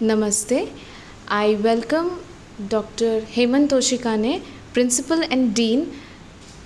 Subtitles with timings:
[0.00, 0.70] Namaste.
[1.26, 2.20] I welcome
[2.68, 3.20] Dr.
[3.22, 4.42] Hemant Toshikhane,
[4.72, 5.92] Principal and Dean,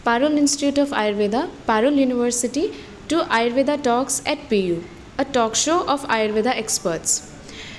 [0.04, 2.74] Parul Institute of Ayurveda, Parul University,
[3.08, 4.84] to Ayurveda Talks at PU,
[5.16, 7.32] a talk show of Ayurveda experts.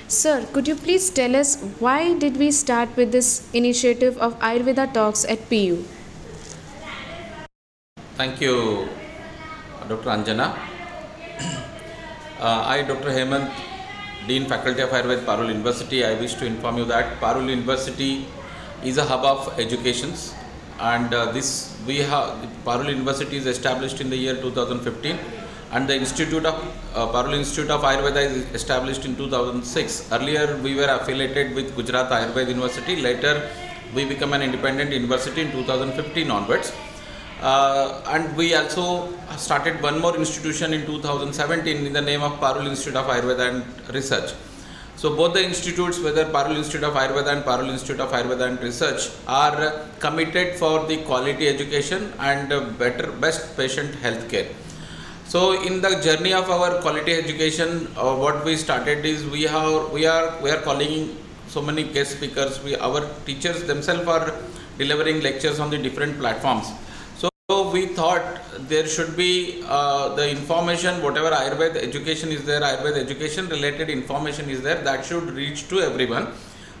[0.08, 4.92] Sir, could you please tell us why did we start with this initiative of Ayurveda
[4.92, 5.84] Talks at PU?
[8.16, 8.88] Thank you,
[9.88, 10.10] Dr.
[10.10, 10.52] Anjana.
[12.34, 13.08] Uh, I, Dr.
[13.08, 13.48] Hemant,
[14.26, 18.26] Dean Faculty of Ayurveda, Parul University, I wish to inform you that Parul University
[18.82, 20.34] is a hub of educations
[20.80, 22.30] and uh, this we have
[22.64, 25.18] Parul University is established in the year 2015
[25.72, 26.54] and the Institute of
[26.94, 30.08] uh, Parul Institute of Ayurveda is established in 2006.
[30.10, 32.96] Earlier we were affiliated with Gujarat Ayurveda University.
[32.96, 33.50] Later
[33.94, 36.72] we become an independent university in 2015 onwards.
[37.44, 42.66] Uh, and we also started one more institution in 2017 in the name of Parul
[42.66, 44.32] Institute of Ayurveda and Research.
[44.96, 48.62] So both the institutes, whether Parul Institute of Ayurveda and Parul Institute of Ayurveda and
[48.62, 54.48] Research, are committed for the quality education and better, best patient health care.
[55.26, 59.92] So in the journey of our quality education, uh, what we started is we have
[59.92, 61.14] we are we are calling
[61.48, 62.62] so many guest speakers.
[62.64, 64.32] We our teachers themselves are
[64.78, 66.72] delivering lectures on the different platforms.
[67.74, 68.24] We thought
[68.68, 74.48] there should be uh, the information, whatever Ayurveda education is there, Ayurveda education related information
[74.48, 76.28] is there, that should reach to everyone.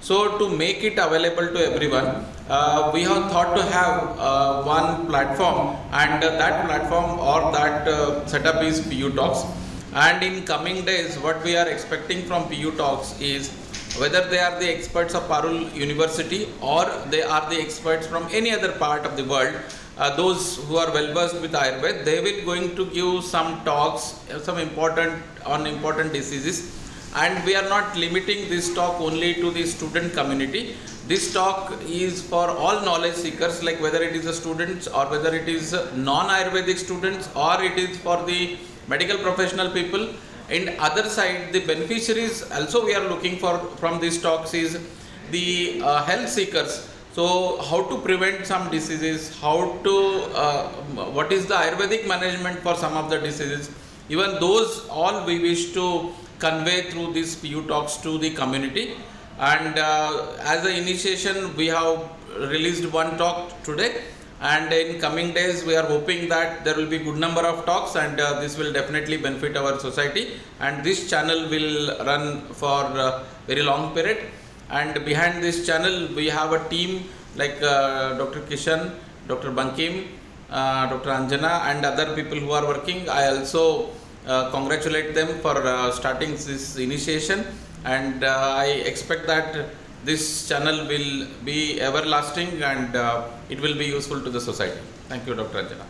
[0.00, 2.06] So to make it available to everyone,
[2.48, 8.24] uh, we have thought to have uh, one platform and that platform or that uh,
[8.26, 9.42] setup is PU Talks.
[9.94, 13.50] And in coming days, what we are expecting from PU Talks is
[13.98, 18.50] whether they are the experts of Parul University or they are the experts from any
[18.50, 19.54] other part of the world,
[19.96, 24.28] uh, those who are well versed with Ayurveda, they will going to give some talks,
[24.30, 26.80] uh, some important on important diseases.
[27.14, 30.74] And we are not limiting this talk only to the student community.
[31.06, 35.32] This talk is for all knowledge seekers, like whether it is the students or whether
[35.32, 40.08] it is non-Ayurvedic students or it is for the medical professional people.
[40.50, 44.78] And other side, the beneficiaries also we are looking for from these talks is
[45.30, 46.88] the uh, health seekers.
[47.12, 49.96] So how to prevent some diseases, how to,
[50.34, 50.68] uh,
[51.12, 53.70] what is the Ayurvedic management for some of the diseases,
[54.08, 58.96] even those all we wish to convey through these PU talks to the community.
[59.38, 64.02] And uh, as an initiation, we have released one talk today
[64.52, 67.92] and in coming days we are hoping that there will be good number of talks
[67.96, 70.24] and uh, this will definitely benefit our society
[70.60, 72.24] and this channel will run
[72.60, 74.18] for uh, very long period
[74.80, 76.90] and behind this channel we have a team
[77.36, 78.40] like uh, Dr.
[78.40, 78.92] Kishan,
[79.28, 79.50] Dr.
[79.50, 80.08] Bankim,
[80.50, 81.10] uh, Dr.
[81.10, 83.08] Anjana and other people who are working.
[83.08, 83.90] I also
[84.26, 87.46] uh, congratulate them for uh, starting this initiation
[87.84, 89.66] and I expect that
[90.04, 94.80] this channel will be everlasting and uh, it will be useful to the society.
[95.08, 95.62] Thank you Dr.
[95.62, 95.86] Anjana.